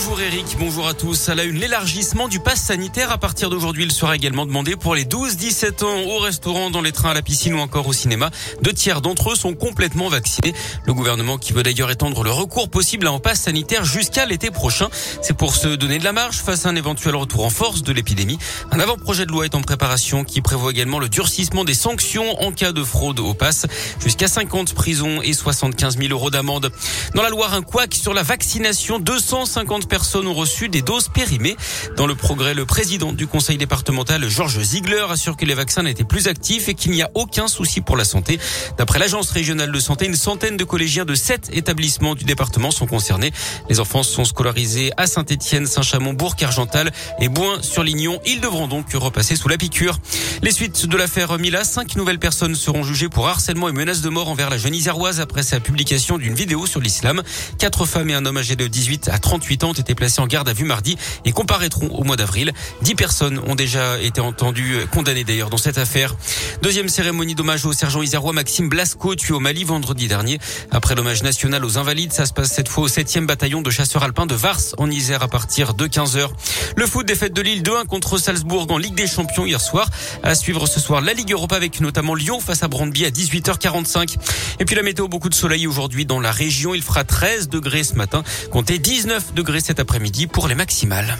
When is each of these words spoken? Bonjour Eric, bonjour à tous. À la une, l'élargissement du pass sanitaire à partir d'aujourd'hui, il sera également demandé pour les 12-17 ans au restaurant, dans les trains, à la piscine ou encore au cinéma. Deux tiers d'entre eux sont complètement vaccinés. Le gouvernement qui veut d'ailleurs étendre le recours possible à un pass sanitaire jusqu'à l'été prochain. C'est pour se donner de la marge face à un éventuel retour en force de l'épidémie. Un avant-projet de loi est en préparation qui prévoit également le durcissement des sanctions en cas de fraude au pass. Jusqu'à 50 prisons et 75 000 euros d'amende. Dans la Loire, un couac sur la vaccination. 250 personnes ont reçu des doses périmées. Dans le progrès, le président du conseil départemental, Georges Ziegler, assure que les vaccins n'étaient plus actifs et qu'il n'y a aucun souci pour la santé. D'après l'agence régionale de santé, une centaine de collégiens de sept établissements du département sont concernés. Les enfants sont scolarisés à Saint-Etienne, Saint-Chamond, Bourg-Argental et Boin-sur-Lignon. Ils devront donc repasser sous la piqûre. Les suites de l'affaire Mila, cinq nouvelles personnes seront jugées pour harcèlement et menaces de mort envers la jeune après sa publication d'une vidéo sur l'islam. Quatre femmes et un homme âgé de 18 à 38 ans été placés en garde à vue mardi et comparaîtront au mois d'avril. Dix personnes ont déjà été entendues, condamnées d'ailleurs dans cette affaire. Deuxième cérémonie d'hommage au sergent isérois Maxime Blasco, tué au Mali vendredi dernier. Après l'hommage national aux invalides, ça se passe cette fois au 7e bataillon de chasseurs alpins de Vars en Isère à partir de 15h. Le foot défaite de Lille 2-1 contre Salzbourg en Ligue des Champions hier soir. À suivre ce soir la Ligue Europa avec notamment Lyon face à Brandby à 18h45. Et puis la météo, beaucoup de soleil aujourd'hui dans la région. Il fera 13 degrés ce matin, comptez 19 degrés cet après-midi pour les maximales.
Bonjour 0.00 0.20
Eric, 0.20 0.56
bonjour 0.60 0.86
à 0.86 0.94
tous. 0.94 1.28
À 1.28 1.34
la 1.34 1.42
une, 1.42 1.56
l'élargissement 1.56 2.28
du 2.28 2.38
pass 2.38 2.60
sanitaire 2.60 3.10
à 3.10 3.18
partir 3.18 3.50
d'aujourd'hui, 3.50 3.82
il 3.82 3.90
sera 3.90 4.14
également 4.14 4.46
demandé 4.46 4.76
pour 4.76 4.94
les 4.94 5.04
12-17 5.04 5.84
ans 5.84 6.14
au 6.14 6.20
restaurant, 6.20 6.70
dans 6.70 6.82
les 6.82 6.92
trains, 6.92 7.10
à 7.10 7.14
la 7.14 7.22
piscine 7.22 7.54
ou 7.54 7.58
encore 7.58 7.88
au 7.88 7.92
cinéma. 7.92 8.30
Deux 8.62 8.72
tiers 8.72 9.00
d'entre 9.00 9.32
eux 9.32 9.34
sont 9.34 9.54
complètement 9.54 10.08
vaccinés. 10.08 10.54
Le 10.84 10.94
gouvernement 10.94 11.36
qui 11.36 11.52
veut 11.52 11.64
d'ailleurs 11.64 11.90
étendre 11.90 12.22
le 12.22 12.30
recours 12.30 12.70
possible 12.70 13.08
à 13.08 13.10
un 13.10 13.18
pass 13.18 13.40
sanitaire 13.40 13.84
jusqu'à 13.84 14.24
l'été 14.24 14.52
prochain. 14.52 14.88
C'est 15.20 15.36
pour 15.36 15.56
se 15.56 15.66
donner 15.66 15.98
de 15.98 16.04
la 16.04 16.12
marge 16.12 16.36
face 16.36 16.64
à 16.64 16.68
un 16.68 16.76
éventuel 16.76 17.16
retour 17.16 17.44
en 17.44 17.50
force 17.50 17.82
de 17.82 17.92
l'épidémie. 17.92 18.38
Un 18.70 18.78
avant-projet 18.78 19.26
de 19.26 19.32
loi 19.32 19.46
est 19.46 19.56
en 19.56 19.62
préparation 19.62 20.22
qui 20.22 20.42
prévoit 20.42 20.70
également 20.70 21.00
le 21.00 21.08
durcissement 21.08 21.64
des 21.64 21.74
sanctions 21.74 22.40
en 22.40 22.52
cas 22.52 22.70
de 22.70 22.84
fraude 22.84 23.18
au 23.18 23.34
pass. 23.34 23.66
Jusqu'à 24.00 24.28
50 24.28 24.74
prisons 24.74 25.22
et 25.22 25.32
75 25.32 25.98
000 25.98 26.12
euros 26.12 26.30
d'amende. 26.30 26.70
Dans 27.16 27.22
la 27.22 27.30
Loire, 27.30 27.52
un 27.52 27.62
couac 27.62 27.96
sur 27.96 28.14
la 28.14 28.22
vaccination. 28.22 29.00
250 29.00 29.87
personnes 29.88 30.26
ont 30.26 30.34
reçu 30.34 30.68
des 30.68 30.82
doses 30.82 31.08
périmées. 31.08 31.56
Dans 31.96 32.06
le 32.06 32.14
progrès, 32.14 32.54
le 32.54 32.64
président 32.64 33.12
du 33.12 33.26
conseil 33.26 33.58
départemental, 33.58 34.28
Georges 34.28 34.60
Ziegler, 34.60 35.04
assure 35.10 35.36
que 35.36 35.44
les 35.44 35.54
vaccins 35.54 35.82
n'étaient 35.82 36.04
plus 36.04 36.28
actifs 36.28 36.68
et 36.68 36.74
qu'il 36.74 36.92
n'y 36.92 37.02
a 37.02 37.10
aucun 37.14 37.48
souci 37.48 37.80
pour 37.80 37.96
la 37.96 38.04
santé. 38.04 38.38
D'après 38.76 38.98
l'agence 38.98 39.30
régionale 39.30 39.72
de 39.72 39.80
santé, 39.80 40.06
une 40.06 40.16
centaine 40.16 40.56
de 40.56 40.64
collégiens 40.64 41.04
de 41.04 41.14
sept 41.14 41.50
établissements 41.52 42.14
du 42.14 42.24
département 42.24 42.70
sont 42.70 42.86
concernés. 42.86 43.32
Les 43.68 43.80
enfants 43.80 44.02
sont 44.02 44.24
scolarisés 44.24 44.92
à 44.96 45.06
Saint-Etienne, 45.06 45.66
Saint-Chamond, 45.66 46.12
Bourg-Argental 46.12 46.92
et 47.20 47.28
Boin-sur-Lignon. 47.28 48.20
Ils 48.26 48.40
devront 48.40 48.68
donc 48.68 48.92
repasser 48.94 49.36
sous 49.36 49.48
la 49.48 49.56
piqûre. 49.56 49.98
Les 50.42 50.52
suites 50.52 50.86
de 50.86 50.96
l'affaire 50.96 51.38
Mila, 51.38 51.64
cinq 51.64 51.96
nouvelles 51.96 52.18
personnes 52.18 52.54
seront 52.54 52.82
jugées 52.82 53.08
pour 53.08 53.28
harcèlement 53.28 53.68
et 53.68 53.72
menaces 53.72 54.00
de 54.00 54.08
mort 54.08 54.28
envers 54.28 54.50
la 54.50 54.56
jeune 54.56 54.74
après 55.20 55.42
sa 55.42 55.60
publication 55.60 56.18
d'une 56.18 56.34
vidéo 56.34 56.66
sur 56.66 56.80
l'islam. 56.80 57.22
Quatre 57.58 57.86
femmes 57.86 58.10
et 58.10 58.14
un 58.14 58.24
homme 58.26 58.36
âgé 58.36 58.56
de 58.56 58.66
18 58.66 59.08
à 59.08 59.18
38 59.18 59.64
ans 59.64 59.72
été 59.78 59.94
placés 59.94 60.20
en 60.20 60.26
garde 60.26 60.48
à 60.48 60.52
vue 60.52 60.64
mardi 60.64 60.96
et 61.24 61.32
comparaîtront 61.32 61.88
au 61.88 62.04
mois 62.04 62.16
d'avril. 62.16 62.52
Dix 62.82 62.94
personnes 62.94 63.40
ont 63.46 63.54
déjà 63.54 64.00
été 64.00 64.20
entendues, 64.20 64.78
condamnées 64.92 65.24
d'ailleurs 65.24 65.50
dans 65.50 65.58
cette 65.58 65.78
affaire. 65.78 66.14
Deuxième 66.62 66.88
cérémonie 66.88 67.34
d'hommage 67.34 67.64
au 67.66 67.72
sergent 67.72 68.02
isérois 68.02 68.32
Maxime 68.32 68.68
Blasco, 68.68 69.14
tué 69.14 69.34
au 69.34 69.40
Mali 69.40 69.64
vendredi 69.64 70.08
dernier. 70.08 70.38
Après 70.70 70.94
l'hommage 70.94 71.22
national 71.22 71.64
aux 71.64 71.78
invalides, 71.78 72.12
ça 72.12 72.26
se 72.26 72.32
passe 72.32 72.52
cette 72.52 72.68
fois 72.68 72.84
au 72.84 72.88
7e 72.88 73.26
bataillon 73.26 73.62
de 73.62 73.70
chasseurs 73.70 74.02
alpins 74.02 74.26
de 74.26 74.34
Vars 74.34 74.60
en 74.78 74.90
Isère 74.90 75.22
à 75.22 75.28
partir 75.28 75.74
de 75.74 75.86
15h. 75.86 76.28
Le 76.76 76.86
foot 76.86 77.06
défaite 77.06 77.32
de 77.32 77.42
Lille 77.42 77.62
2-1 77.62 77.86
contre 77.86 78.18
Salzbourg 78.18 78.66
en 78.70 78.78
Ligue 78.78 78.94
des 78.94 79.06
Champions 79.06 79.46
hier 79.46 79.60
soir. 79.60 79.88
À 80.22 80.34
suivre 80.34 80.66
ce 80.66 80.80
soir 80.80 81.00
la 81.00 81.12
Ligue 81.12 81.32
Europa 81.32 81.56
avec 81.56 81.80
notamment 81.80 82.14
Lyon 82.14 82.40
face 82.40 82.62
à 82.62 82.68
Brandby 82.68 83.04
à 83.04 83.10
18h45. 83.10 84.16
Et 84.60 84.64
puis 84.64 84.74
la 84.74 84.82
météo, 84.82 85.08
beaucoup 85.08 85.28
de 85.28 85.34
soleil 85.34 85.66
aujourd'hui 85.66 86.04
dans 86.04 86.20
la 86.20 86.32
région. 86.32 86.74
Il 86.74 86.82
fera 86.82 87.04
13 87.04 87.48
degrés 87.48 87.84
ce 87.84 87.94
matin, 87.94 88.22
comptez 88.50 88.78
19 88.78 89.34
degrés 89.34 89.60
cet 89.68 89.80
après-midi 89.80 90.26
pour 90.26 90.48
les 90.48 90.54
maximales. 90.54 91.18